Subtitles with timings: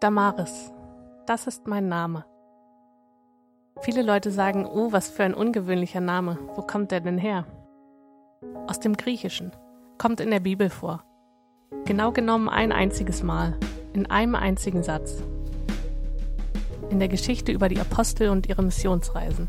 [0.00, 0.74] Damaris,
[1.26, 2.26] das ist mein Name.
[3.80, 6.38] Viele Leute sagen, oh, was für ein ungewöhnlicher Name.
[6.54, 7.46] Wo kommt der denn her?
[8.66, 9.52] Aus dem Griechischen,
[9.96, 11.02] kommt in der Bibel vor.
[11.86, 13.58] Genau genommen ein einziges Mal,
[13.94, 15.22] in einem einzigen Satz.
[16.90, 19.48] In der Geschichte über die Apostel und ihre Missionsreisen.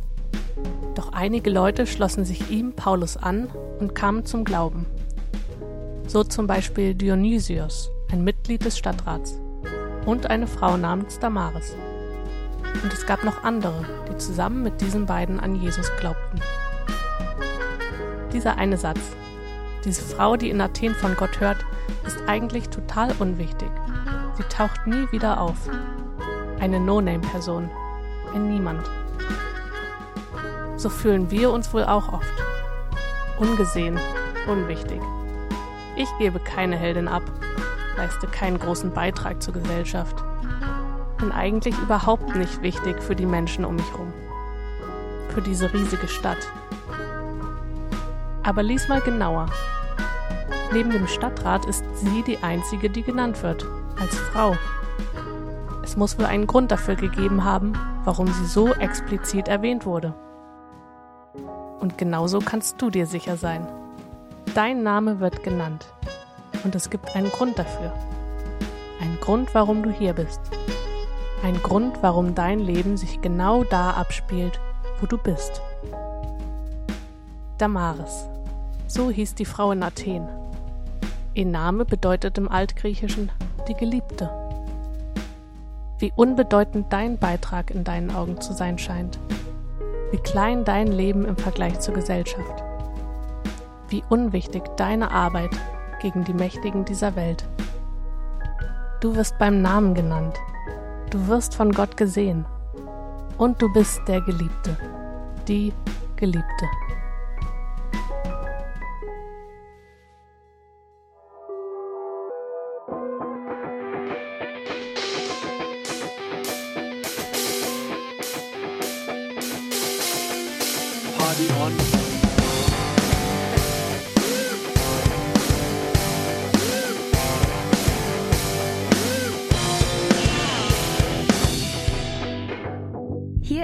[0.95, 3.49] Doch einige Leute schlossen sich ihm, Paulus, an
[3.81, 4.85] und kamen zum Glauben.
[6.07, 9.41] So zum Beispiel Dionysios, ein Mitglied des Stadtrats
[10.07, 11.75] und eine Frau namens Damaris.
[12.81, 16.39] Und es gab noch andere, die zusammen mit diesen beiden an Jesus glaubten.
[18.31, 19.01] Dieser eine Satz,
[19.83, 21.57] diese Frau, die in Athen von Gott hört,
[22.05, 23.69] ist eigentlich total unwichtig.
[24.37, 25.57] Sie taucht nie wieder auf.
[26.59, 27.69] Eine No-Name-Person,
[28.33, 28.89] ein Niemand.
[30.77, 32.33] So fühlen wir uns wohl auch oft.
[33.39, 33.99] Ungesehen,
[34.47, 35.01] unwichtig.
[35.97, 37.23] Ich gebe keine Heldin ab,
[37.97, 40.15] leiste keinen großen Beitrag zur Gesellschaft.
[41.17, 44.13] Bin eigentlich überhaupt nicht wichtig für die Menschen um mich herum.
[45.29, 46.47] Für diese riesige Stadt.
[48.43, 49.47] Aber lies mal genauer.
[50.71, 53.65] Neben dem Stadtrat ist sie die einzige, die genannt wird,
[53.99, 54.55] als Frau.
[55.83, 60.13] Es muss wohl einen Grund dafür gegeben haben, warum sie so explizit erwähnt wurde.
[61.79, 63.65] Und genauso kannst du dir sicher sein.
[64.53, 65.87] Dein Name wird genannt.
[66.63, 67.93] Und es gibt einen Grund dafür.
[69.01, 70.41] Ein Grund, warum du hier bist.
[71.43, 74.59] Ein Grund, warum dein Leben sich genau da abspielt,
[74.99, 75.61] wo du bist.
[77.57, 78.27] Damaris.
[78.87, 80.27] So hieß die Frau in Athen.
[81.33, 83.31] Ihr Name bedeutet im Altgriechischen
[83.67, 84.29] die Geliebte.
[85.99, 89.19] Wie unbedeutend dein Beitrag in deinen Augen zu sein scheint.
[90.11, 92.63] Wie klein dein Leben im Vergleich zur Gesellschaft.
[93.89, 95.51] Wie unwichtig deine Arbeit
[95.99, 97.45] gegen die Mächtigen dieser Welt.
[99.01, 100.37] Du wirst beim Namen genannt.
[101.09, 102.45] Du wirst von Gott gesehen.
[103.37, 104.75] Und du bist der Geliebte,
[105.47, 105.71] die
[106.15, 106.65] Geliebte.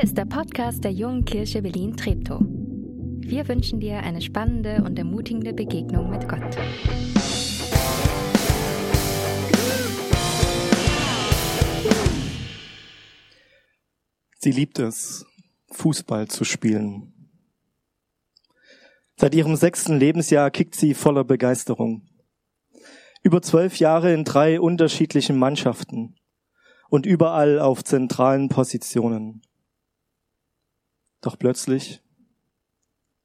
[0.03, 2.41] Ist der Podcast der Jungen Kirche Berlin-Treptow.
[2.41, 6.41] Wir wünschen dir eine spannende und ermutigende Begegnung mit Gott.
[14.39, 15.25] Sie liebt es,
[15.71, 17.13] Fußball zu spielen.
[19.15, 22.05] Seit ihrem sechsten Lebensjahr kickt sie voller Begeisterung.
[23.21, 26.17] Über zwölf Jahre in drei unterschiedlichen Mannschaften
[26.89, 29.43] und überall auf zentralen Positionen.
[31.23, 32.01] Doch plötzlich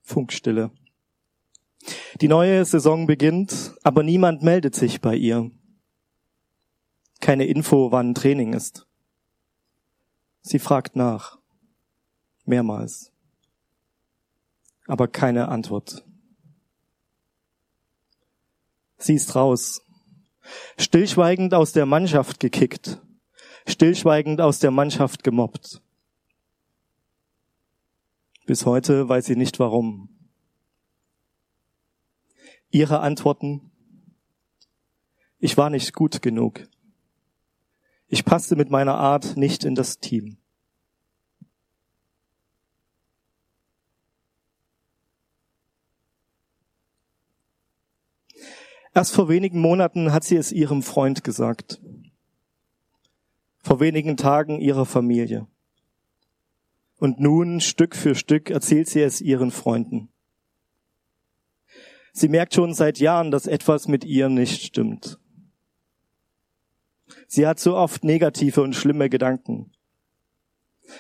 [0.03, 0.71] Funkstille.
[2.21, 5.51] Die neue Saison beginnt, aber niemand meldet sich bei ihr.
[7.21, 8.87] Keine Info, wann Training ist.
[10.43, 11.39] Sie fragt nach.
[12.45, 13.13] Mehrmals.
[14.87, 16.05] Aber keine Antwort.
[18.97, 19.83] Sie ist raus.
[20.79, 23.03] Stillschweigend aus der Mannschaft gekickt.
[23.67, 25.83] Stillschweigend aus der Mannschaft gemobbt.
[28.49, 30.09] Bis heute weiß sie nicht warum.
[32.71, 33.71] Ihre Antworten?
[35.39, 36.67] Ich war nicht gut genug.
[38.07, 40.39] Ich passte mit meiner Art nicht in das Team.
[48.95, 51.83] Erst vor wenigen Monaten hat sie es ihrem Freund gesagt.
[53.59, 55.47] Vor wenigen Tagen ihrer Familie.
[56.99, 60.09] Und nun, Stück für Stück, erzählt sie es ihren Freunden.
[62.13, 65.19] Sie merkt schon seit Jahren, dass etwas mit ihr nicht stimmt.
[67.29, 69.71] Sie hat so oft negative und schlimme Gedanken.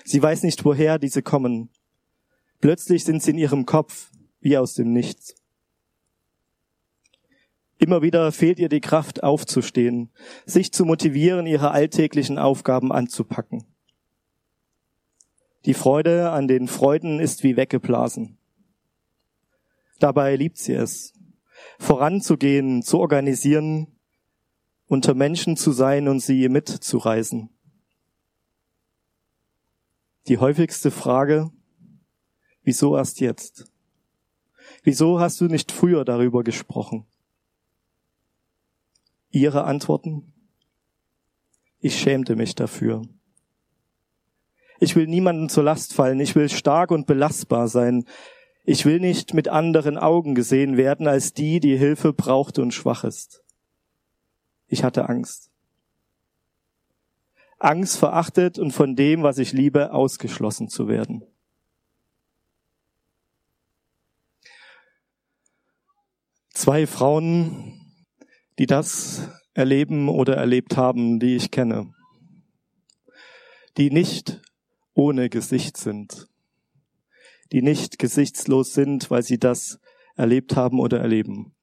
[0.04, 1.70] Sie weiß nicht, woher diese kommen.
[2.60, 5.34] Plötzlich sind sie in ihrem Kopf, wie aus dem Nichts.
[7.78, 10.10] Immer wieder fehlt ihr die Kraft aufzustehen,
[10.46, 13.64] sich zu motivieren, ihre alltäglichen Aufgaben anzupacken.
[15.68, 18.38] Die Freude an den Freuden ist wie weggeblasen.
[19.98, 21.12] Dabei liebt sie es,
[21.78, 23.88] voranzugehen, zu organisieren,
[24.86, 27.50] unter Menschen zu sein und sie mitzureisen.
[30.28, 31.50] Die häufigste Frage,
[32.62, 33.70] wieso erst jetzt?
[34.84, 37.04] Wieso hast du nicht früher darüber gesprochen?
[39.28, 40.32] Ihre Antworten?
[41.80, 43.02] Ich schämte mich dafür.
[44.80, 46.20] Ich will niemandem zur Last fallen.
[46.20, 48.04] Ich will stark und belastbar sein.
[48.64, 53.04] Ich will nicht mit anderen Augen gesehen werden als die, die Hilfe braucht und schwach
[53.04, 53.42] ist.
[54.66, 55.50] Ich hatte Angst.
[57.58, 61.24] Angst verachtet und von dem, was ich liebe, ausgeschlossen zu werden.
[66.50, 67.80] Zwei Frauen,
[68.58, 71.92] die das erleben oder erlebt haben, die ich kenne,
[73.76, 74.40] die nicht
[74.98, 76.26] ohne Gesicht sind,
[77.52, 79.78] die nicht gesichtslos sind, weil sie das
[80.16, 81.54] erlebt haben oder erleben.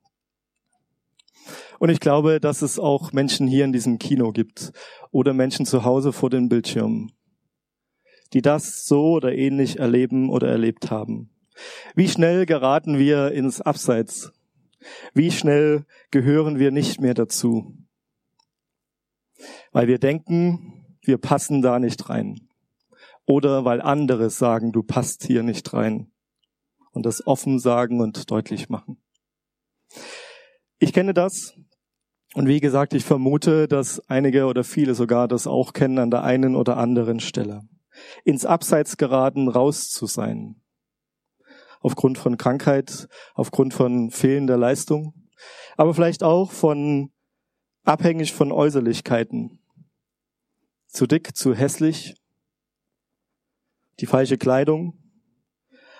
[1.78, 4.72] Und ich glaube, dass es auch Menschen hier in diesem Kino gibt
[5.12, 7.12] oder Menschen zu Hause vor den Bildschirmen,
[8.32, 11.30] die das so oder ähnlich erleben oder erlebt haben.
[11.94, 14.32] Wie schnell geraten wir ins Abseits?
[15.14, 17.76] Wie schnell gehören wir nicht mehr dazu?
[19.74, 22.48] Weil wir denken, wir passen da nicht rein.
[23.26, 26.12] Oder weil andere sagen, du passt hier nicht rein.
[26.92, 29.02] Und das offen sagen und deutlich machen.
[30.80, 31.56] Ich kenne das.
[32.34, 36.24] Und wie gesagt, ich vermute, dass einige oder viele sogar das auch kennen an der
[36.24, 37.62] einen oder anderen Stelle.
[38.24, 40.62] Ins Abseits geraten, raus zu sein.
[41.80, 45.14] Aufgrund von Krankheit, aufgrund von fehlender Leistung,
[45.78, 47.12] aber vielleicht auch von
[47.84, 49.60] abhängig von Äußerlichkeiten.
[50.88, 52.16] Zu dick, zu hässlich,
[54.00, 54.98] die falsche Kleidung,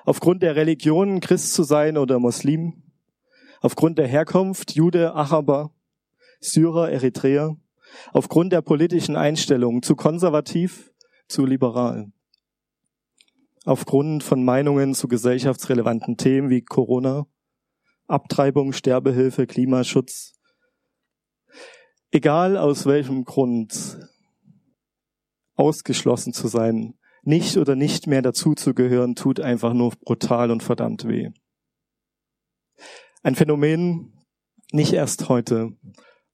[0.04, 2.84] aufgrund der Religion Christ zu sein oder Muslim,
[3.62, 5.74] aufgrund der Herkunft Jude, Araber,
[6.40, 7.58] Syrer, Eritreer,
[8.12, 10.94] aufgrund der politischen Einstellungen zu konservativ,
[11.28, 12.12] zu liberal,
[13.64, 17.26] aufgrund von Meinungen zu gesellschaftsrelevanten Themen wie Corona,
[18.08, 20.34] Abtreibung, Sterbehilfe, Klimaschutz.
[22.12, 23.98] Egal aus welchem Grund
[25.56, 26.94] ausgeschlossen zu sein,
[27.26, 31.32] nicht oder nicht mehr dazuzugehören, tut einfach nur brutal und verdammt weh.
[33.24, 34.14] Ein Phänomen
[34.72, 35.72] nicht erst heute.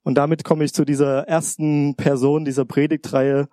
[0.03, 3.47] Und damit komme ich zu dieser ersten Person dieser Predigtreihe,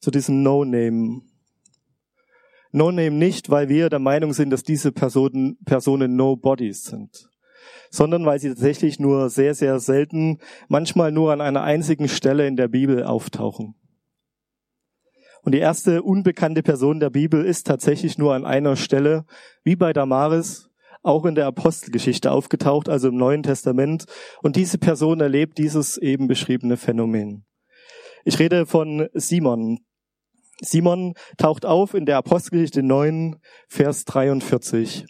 [0.00, 1.20] zu diesem No-Name.
[2.72, 7.28] No-Name nicht, weil wir der Meinung sind, dass diese Personen, Personen No-Bodies sind,
[7.90, 10.38] sondern weil sie tatsächlich nur sehr, sehr selten,
[10.68, 13.74] manchmal nur an einer einzigen Stelle in der Bibel auftauchen.
[15.42, 19.24] Und die erste unbekannte Person der Bibel ist tatsächlich nur an einer Stelle,
[19.64, 20.68] wie bei Damaris,
[21.02, 24.04] auch in der Apostelgeschichte aufgetaucht, also im Neuen Testament.
[24.42, 27.46] Und diese Person erlebt dieses eben beschriebene Phänomen.
[28.24, 29.78] Ich rede von Simon.
[30.60, 35.06] Simon taucht auf in der Apostelgeschichte 9, Vers 43.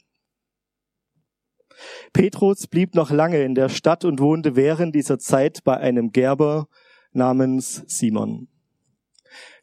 [2.12, 6.68] Petrus blieb noch lange in der Stadt und wohnte während dieser Zeit bei einem Gerber
[7.12, 8.48] namens Simon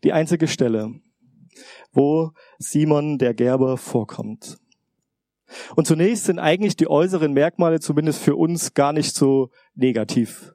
[0.04, 0.94] die einzige Stelle,
[1.92, 4.58] wo Simon der Gerber vorkommt.
[5.76, 10.54] Und zunächst sind eigentlich die äußeren Merkmale zumindest für uns gar nicht so negativ.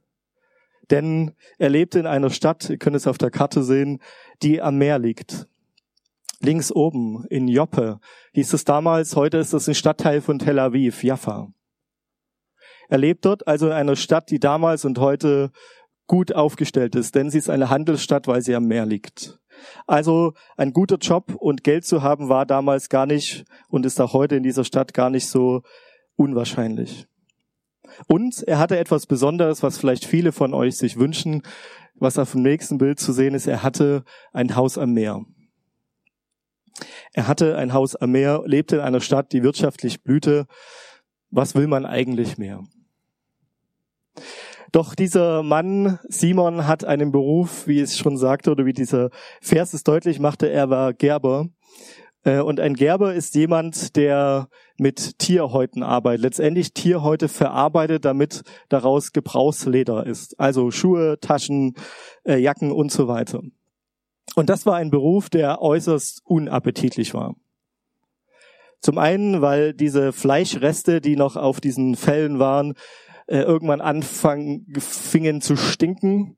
[0.90, 4.00] Denn er lebte in einer Stadt, ihr könnt es auf der Karte sehen,
[4.42, 5.48] die am Meer liegt.
[6.40, 8.00] Links oben in Joppe
[8.32, 11.52] hieß es damals, heute ist es ein Stadtteil von Tel Aviv, Jaffa.
[12.88, 15.50] Er lebt dort also in einer Stadt, die damals und heute
[16.12, 19.38] gut aufgestellt ist, denn sie ist eine Handelsstadt, weil sie am Meer liegt.
[19.86, 24.12] Also ein guter Job und Geld zu haben war damals gar nicht und ist auch
[24.12, 25.62] heute in dieser Stadt gar nicht so
[26.14, 27.06] unwahrscheinlich.
[28.08, 31.44] Und er hatte etwas Besonderes, was vielleicht viele von euch sich wünschen,
[31.94, 33.46] was auf dem nächsten Bild zu sehen ist.
[33.46, 34.04] Er hatte
[34.34, 35.24] ein Haus am Meer.
[37.14, 40.46] Er hatte ein Haus am Meer, lebte in einer Stadt, die wirtschaftlich blühte.
[41.30, 42.64] Was will man eigentlich mehr?
[44.72, 49.10] Doch dieser Mann, Simon, hat einen Beruf, wie es schon sagte, oder wie dieser
[49.42, 51.48] Vers es deutlich machte, er war Gerber.
[52.24, 54.48] Äh, und ein Gerber ist jemand, der
[54.78, 60.40] mit Tierhäuten arbeitet, letztendlich Tierhäute verarbeitet, damit daraus Gebrauchsleder ist.
[60.40, 61.74] Also Schuhe, Taschen,
[62.24, 63.42] äh, Jacken und so weiter.
[64.36, 67.34] Und das war ein Beruf, der äußerst unappetitlich war.
[68.80, 72.74] Zum einen, weil diese Fleischreste, die noch auf diesen Fellen waren,
[73.26, 76.36] äh, irgendwann anfangen, fingen zu stinken.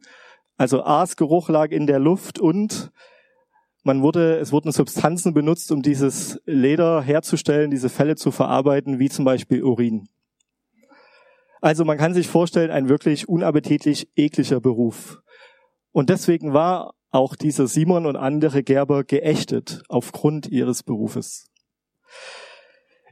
[0.57, 2.93] Also Aasgeruch lag in der Luft und
[3.83, 9.11] man wurde, es wurden Substanzen benutzt, um dieses Leder herzustellen, diese Felle zu verarbeiten, wie
[9.11, 10.09] zum Beispiel Urin.
[11.61, 15.21] Also man kann sich vorstellen, ein wirklich unappetitlich ekliger Beruf.
[15.93, 21.47] Und deswegen war auch dieser Simon und andere Gerber geächtet aufgrund ihres Berufes.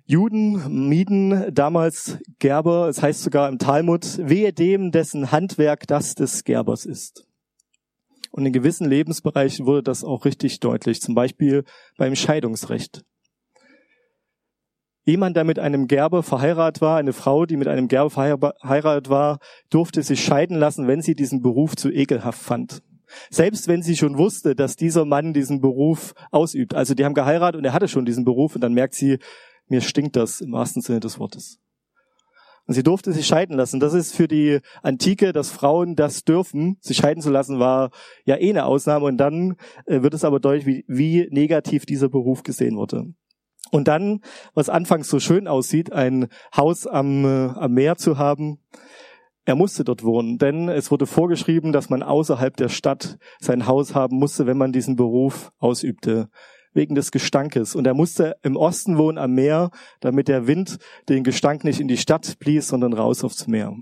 [0.04, 6.44] Juden mieden damals Gerber, es heißt sogar im Talmud, wehe dem, dessen Handwerk das des
[6.44, 7.26] Gerbers ist.
[8.30, 11.64] Und in gewissen Lebensbereichen wurde das auch richtig deutlich, zum Beispiel
[11.99, 13.04] beim Scheidungsrecht.
[15.04, 19.38] Jemand, der mit einem Gerber verheiratet war, eine Frau, die mit einem Gerber verheiratet war,
[19.68, 22.82] durfte sich scheiden lassen, wenn sie diesen Beruf zu ekelhaft fand.
[23.28, 26.75] Selbst wenn sie schon wusste, dass dieser Mann diesen Beruf ausübt.
[26.75, 29.18] Also die haben geheiratet und er hatte schon diesen Beruf und dann merkt sie,
[29.69, 31.59] mir stinkt das im wahrsten Sinne des Wortes.
[32.66, 33.81] Und sie durfte sich scheiden lassen.
[33.81, 37.90] Das ist für die Antike, dass Frauen das dürfen, sich scheiden zu lassen, war
[38.25, 39.07] ja eh eine Ausnahme.
[39.07, 43.07] Und dann äh, wird es aber deutlich, wie, wie negativ dieser Beruf gesehen wurde.
[43.73, 44.21] Und dann,
[44.54, 48.59] was anfangs so schön aussieht, ein Haus am, äh, am Meer zu haben,
[49.45, 53.92] er musste dort wohnen, denn es wurde vorgeschrieben, dass man außerhalb der Stadt sein Haus
[53.92, 56.28] haben musste, wenn man diesen Beruf ausübte,
[56.75, 57.75] wegen des Gestankes.
[57.75, 61.88] Und er musste im Osten wohnen am Meer, damit der Wind den Gestank nicht in
[61.88, 63.76] die Stadt blies, sondern raus aufs Meer.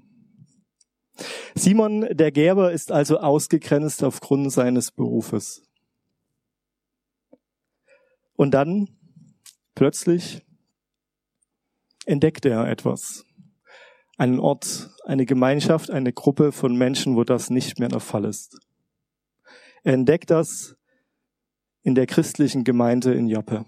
[1.55, 5.63] Simon der Gerber ist also ausgegrenzt aufgrund seines Berufes.
[8.37, 8.89] Und dann,
[9.75, 10.43] plötzlich,
[12.07, 13.25] entdeckt er etwas
[14.21, 18.59] einen Ort, eine Gemeinschaft, eine Gruppe von Menschen, wo das nicht mehr der Fall ist.
[19.83, 20.77] Er entdeckt das
[21.83, 23.65] in der christlichen Gemeinde in Joppe.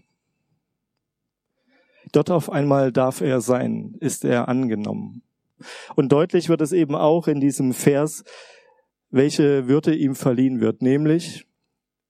[2.12, 5.22] Dort auf einmal darf er sein, ist er angenommen.
[5.94, 8.24] Und deutlich wird es eben auch in diesem Vers,
[9.10, 11.46] welche Würde ihm verliehen wird, nämlich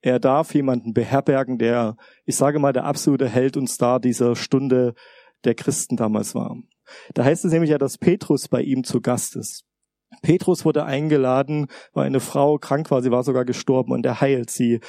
[0.01, 4.95] er darf jemanden beherbergen, der, ich sage mal, der absolute Held und Star dieser Stunde
[5.45, 6.57] der Christen damals war.
[7.15, 9.65] Da heißt es nämlich ja, dass Petrus bei ihm zu Gast ist.
[10.21, 14.51] Petrus wurde eingeladen, weil eine Frau krank war, sie war sogar gestorben und er heilt
[14.51, 14.81] sie.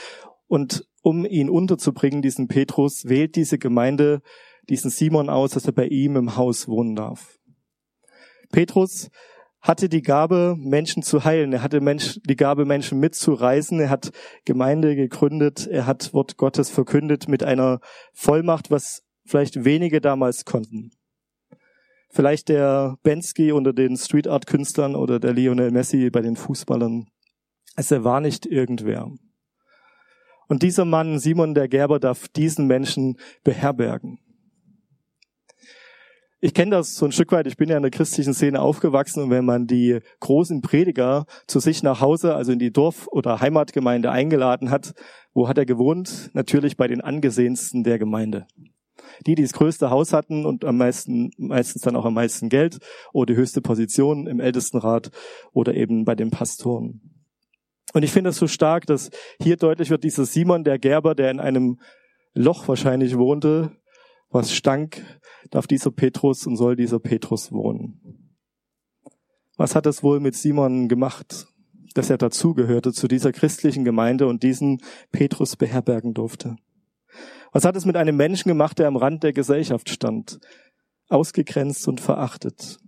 [0.47, 4.21] Und um ihn unterzubringen, diesen Petrus, wählt diese Gemeinde
[4.69, 7.37] diesen Simon aus, dass er bei ihm im Haus wohnen darf.
[8.51, 9.09] Petrus
[9.61, 11.53] hatte die Gabe, Menschen zu heilen.
[11.53, 13.79] Er hatte Mensch, die Gabe, Menschen mitzureisen.
[13.79, 14.11] Er hat
[14.45, 15.67] Gemeinde gegründet.
[15.67, 17.79] Er hat Wort Gottes verkündet mit einer
[18.13, 20.91] Vollmacht, was vielleicht wenige damals konnten
[22.13, 27.07] vielleicht der Bensky unter den Street Art Künstlern oder der Lionel Messi bei den Fußballern.
[27.75, 29.11] Also er war nicht irgendwer.
[30.47, 34.19] Und dieser Mann, Simon der Gerber, darf diesen Menschen beherbergen.
[36.41, 39.23] Ich kenne das so ein Stück weit, ich bin ja in der christlichen Szene aufgewachsen
[39.23, 43.39] und wenn man die großen Prediger zu sich nach Hause, also in die Dorf- oder
[43.39, 44.93] Heimatgemeinde eingeladen hat,
[45.33, 46.31] wo hat er gewohnt?
[46.33, 48.45] Natürlich bei den angesehensten der Gemeinde
[49.25, 52.79] die, die das größte Haus hatten und am meisten, meistens dann auch am meisten Geld
[53.11, 55.11] oder die höchste Position im Ältestenrat
[55.51, 57.12] oder eben bei den Pastoren.
[57.91, 59.09] Und ich finde es so stark, dass
[59.41, 61.79] hier deutlich wird, dieser Simon, der Gerber, der in einem
[62.33, 63.77] Loch wahrscheinlich wohnte,
[64.29, 65.03] was stank,
[65.51, 68.33] darf dieser Petrus und soll dieser Petrus wohnen.
[69.57, 71.47] Was hat es wohl mit Simon gemacht,
[71.93, 76.55] dass er dazugehörte zu dieser christlichen Gemeinde und diesen Petrus beherbergen durfte?
[77.51, 80.39] Was hat es mit einem Menschen gemacht, der am Rand der Gesellschaft stand,
[81.07, 82.79] ausgegrenzt und verachtet?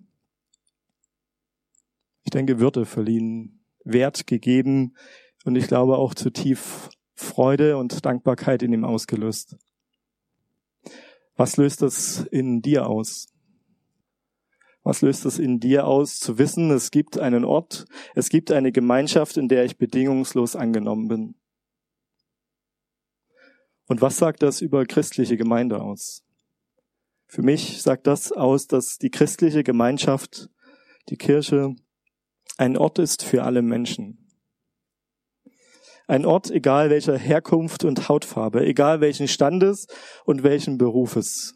[2.24, 3.55] Ich denke, Würde verliehen,
[3.86, 4.96] Wert gegeben
[5.46, 9.56] und ich glaube auch zutiefst Freude und Dankbarkeit in ihm ausgelöst.
[11.38, 13.28] Was löst das in dir aus?
[14.84, 18.72] Was löst es in dir aus, zu wissen, es gibt einen Ort, es gibt eine
[18.72, 21.36] Gemeinschaft, in der ich bedingungslos angenommen bin?
[23.88, 26.24] Und was sagt das über christliche Gemeinde aus?
[27.28, 30.50] Für mich sagt das aus, dass die christliche Gemeinschaft,
[31.10, 31.76] die Kirche,
[32.58, 34.18] ein Ort ist für alle Menschen.
[36.08, 39.88] Ein Ort, egal welcher Herkunft und Hautfarbe, egal welchen Standes
[40.24, 41.56] und welchen Berufes,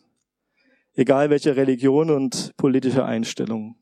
[0.94, 3.76] egal welche Religion und politische Einstellung,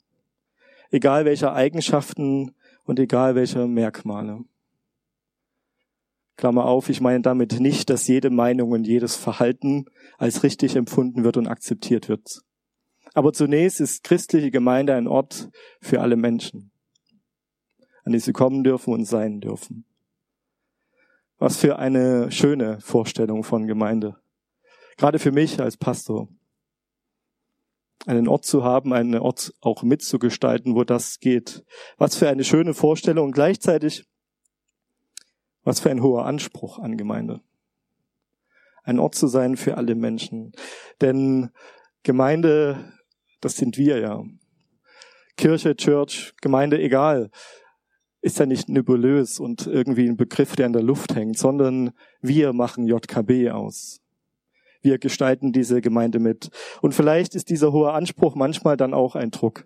[0.92, 4.44] egal welcher Eigenschaften und egal welcher Merkmale.
[6.36, 9.86] Klammer auf, ich meine damit nicht, dass jede Meinung und jedes Verhalten
[10.18, 12.42] als richtig empfunden wird und akzeptiert wird.
[13.16, 15.50] Aber zunächst ist christliche Gemeinde ein Ort
[15.82, 16.72] für alle Menschen,
[18.08, 19.84] an die sie kommen dürfen und sein dürfen.
[21.40, 24.16] Was für eine schöne Vorstellung von Gemeinde.
[24.96, 26.30] Gerade für mich als Pastor.
[28.06, 31.66] Einen Ort zu haben, einen Ort auch mitzugestalten, wo das geht.
[31.98, 34.06] Was für eine schöne Vorstellung und gleichzeitig
[35.64, 37.42] was für ein hoher Anspruch an Gemeinde.
[38.84, 40.54] Ein Ort zu sein für alle Menschen.
[41.02, 41.50] Denn
[42.04, 42.94] Gemeinde,
[43.42, 44.24] das sind wir ja.
[45.36, 47.32] Kirche, Church, Gemeinde, egal,
[48.22, 52.54] ist ja nicht nebulös und irgendwie ein Begriff, der in der Luft hängt, sondern wir
[52.54, 54.02] machen JKB aus.
[54.82, 56.50] Wir gestalten diese Gemeinde mit.
[56.82, 59.66] Und vielleicht ist dieser hohe Anspruch manchmal dann auch ein Druck,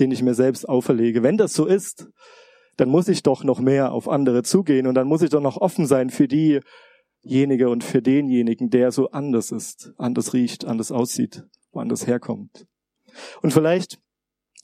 [0.00, 1.22] den ich mir selbst auferlege.
[1.22, 2.08] Wenn das so ist,
[2.76, 5.56] dann muss ich doch noch mehr auf andere zugehen und dann muss ich doch noch
[5.56, 11.44] offen sein für diejenige und für denjenigen, der so anders ist, anders riecht, anders aussieht,
[11.72, 12.66] woanders herkommt.
[13.40, 13.98] Und vielleicht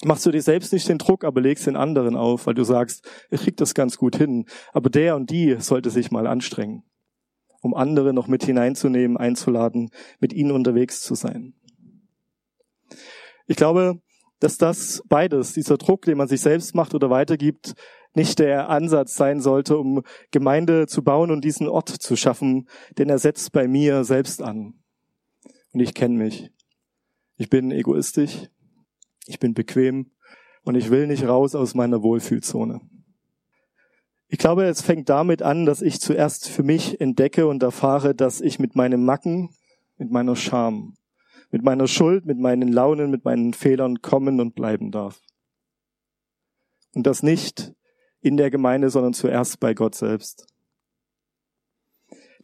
[0.05, 3.09] machst du dir selbst nicht den Druck, aber legst den anderen auf, weil du sagst,
[3.31, 4.47] ich krieg das ganz gut hin.
[4.73, 6.85] Aber der und die sollte sich mal anstrengen,
[7.61, 9.91] um andere noch mit hineinzunehmen, einzuladen,
[10.21, 11.55] mit ihnen unterwegs zu sein.
[13.47, 14.01] Ich glaube,
[14.41, 17.75] dass das beides, dieser Druck, den man sich selbst macht oder weitergibt,
[18.15, 22.69] nicht der Ansatz sein sollte, um Gemeinde zu bauen und diesen Ort zu schaffen,
[22.99, 24.75] denn er setzt bei mir selbst an.
[25.73, 26.51] Und ich kenne mich.
[27.37, 28.49] Ich bin egoistisch,
[29.27, 30.11] ich bin bequem
[30.65, 32.81] und ich will nicht raus aus meiner Wohlfühlzone.
[34.29, 38.41] Ich glaube, es fängt damit an, dass ich zuerst für mich entdecke und erfahre, dass
[38.41, 39.51] ich mit meinem Macken,
[39.99, 40.95] mit meiner Scham,
[41.51, 45.21] mit meiner Schuld, mit meinen Launen, mit meinen Fehlern kommen und bleiben darf.
[46.95, 47.75] Und das nicht
[48.23, 50.47] in der Gemeinde, sondern zuerst bei Gott selbst.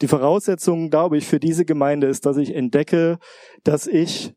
[0.00, 3.18] Die Voraussetzung, glaube ich, für diese Gemeinde ist, dass ich entdecke,
[3.64, 4.34] dass ich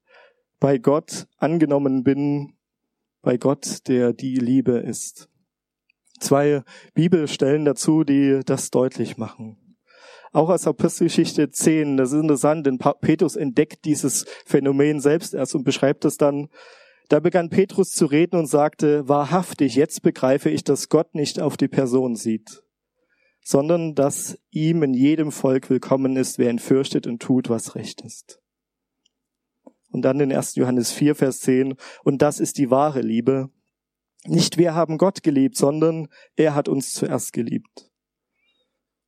[0.61, 2.53] bei Gott angenommen bin,
[3.23, 5.27] bei Gott, der die Liebe ist.
[6.19, 6.63] Zwei
[6.93, 9.57] Bibelstellen dazu, die das deutlich machen.
[10.31, 15.63] Auch aus Apostelgeschichte 10, das ist interessant, denn Petrus entdeckt dieses Phänomen selbst erst und
[15.63, 16.47] beschreibt es dann.
[17.09, 21.57] Da begann Petrus zu reden und sagte, wahrhaftig, jetzt begreife ich, dass Gott nicht auf
[21.57, 22.63] die Person sieht,
[23.43, 28.01] sondern dass ihm in jedem Volk willkommen ist, wer ihn fürchtet und tut, was recht
[28.01, 28.40] ist.
[29.91, 30.55] Und dann in 1.
[30.55, 33.49] Johannes 4, Vers 10, und das ist die wahre Liebe.
[34.25, 37.91] Nicht wir haben Gott geliebt, sondern er hat uns zuerst geliebt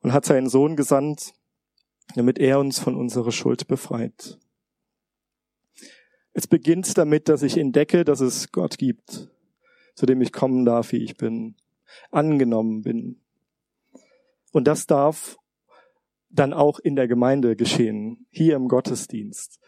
[0.01, 1.33] und hat seinen Sohn gesandt,
[2.15, 4.39] damit er uns von unserer Schuld befreit.
[6.33, 9.29] Es beginnt damit, dass ich entdecke, dass es Gott gibt,
[9.95, 11.55] zu dem ich kommen darf, wie ich bin,
[12.11, 13.21] angenommen bin.
[14.51, 15.37] Und das darf
[16.29, 19.59] dann auch in der Gemeinde geschehen, hier im Gottesdienst.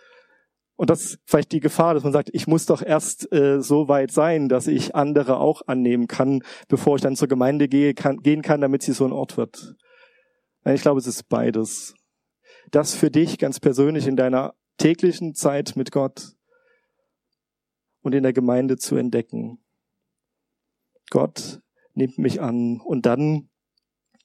[0.77, 3.87] Und das ist vielleicht die Gefahr, dass man sagt, ich muss doch erst äh, so
[3.87, 8.17] weit sein, dass ich andere auch annehmen kann, bevor ich dann zur Gemeinde gehe, kann,
[8.17, 9.75] gehen kann, damit sie so ein Ort wird.
[10.65, 11.93] Ich glaube, es ist beides.
[12.71, 16.33] Das für dich ganz persönlich in deiner täglichen Zeit mit Gott
[18.01, 19.63] und in der Gemeinde zu entdecken.
[21.09, 21.61] Gott
[21.93, 23.49] nimmt mich an und dann,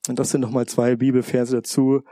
[0.08, 2.02] und das sind nochmal zwei Bibelverse dazu,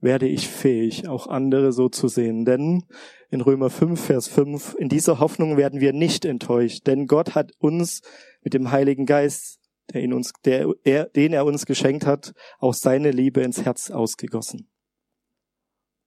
[0.00, 2.44] werde ich fähig, auch andere so zu sehen.
[2.44, 2.84] Denn
[3.30, 7.52] in Römer 5, Vers 5, in dieser Hoffnung werden wir nicht enttäuscht, denn Gott hat
[7.58, 8.02] uns
[8.42, 9.58] mit dem Heiligen Geist
[9.92, 13.90] der ihn uns, der, er, den er uns geschenkt hat, auch seine Liebe ins Herz
[13.90, 14.68] ausgegossen.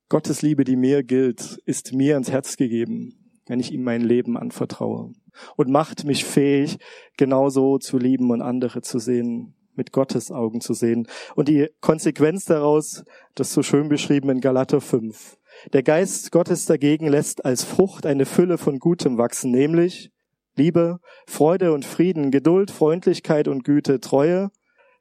[0.10, 4.38] Gottes Liebe, die mir gilt, ist mir ins Herz gegeben, wenn ich ihm mein Leben
[4.38, 5.14] anvertraue
[5.56, 6.78] und macht mich fähig,
[7.18, 11.08] genauso zu lieben und andere zu sehen, mit Gottes Augen zu sehen.
[11.36, 13.04] Und die Konsequenz daraus,
[13.36, 15.38] das so schön beschrieben in Galater 5.
[15.74, 20.12] Der Geist Gottes dagegen lässt als Frucht eine Fülle von Gutem wachsen, nämlich
[20.56, 24.52] Liebe, Freude und Frieden, Geduld, Freundlichkeit und Güte, Treue,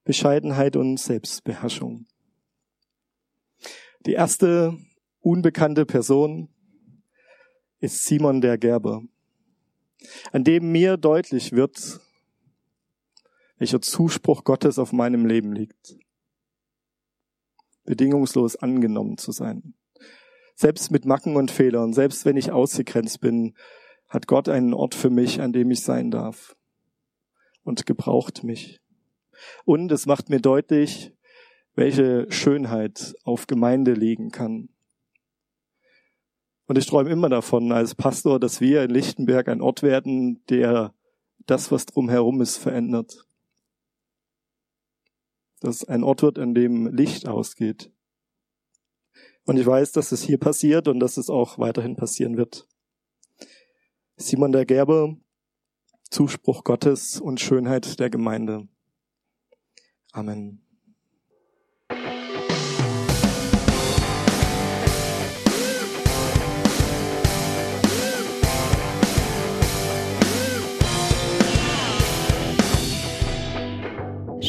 [0.05, 2.07] Bescheidenheit und Selbstbeherrschung.
[4.07, 4.77] Die erste
[5.21, 6.49] unbekannte Person
[7.81, 9.03] ist Simon der Gerber,
[10.33, 12.01] an dem mir deutlich wird,
[13.61, 15.99] welcher Zuspruch Gottes auf meinem Leben liegt.
[17.85, 19.75] Bedingungslos angenommen zu sein.
[20.55, 23.55] Selbst mit Macken und Fehlern, selbst wenn ich ausgegrenzt bin,
[24.09, 26.57] hat Gott einen Ort für mich, an dem ich sein darf
[27.63, 28.81] und gebraucht mich.
[29.65, 31.13] Und es macht mir deutlich,
[31.75, 34.71] welche Schönheit auf Gemeinde liegen kann.
[36.67, 40.95] Und ich träume immer davon als Pastor, dass wir in Lichtenberg ein Ort werden, der
[41.47, 43.27] das, was drumherum ist, verändert.
[45.61, 47.93] Dass es ein Ort wird, an dem Licht ausgeht.
[49.45, 52.67] Und ich weiß, dass es hier passiert und dass es auch weiterhin passieren wird.
[54.17, 55.17] Simon der Gerber,
[56.11, 58.69] Zuspruch Gottes und Schönheit der Gemeinde.
[60.13, 60.70] Amen.